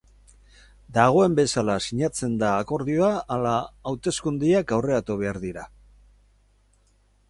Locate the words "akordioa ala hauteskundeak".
2.63-4.77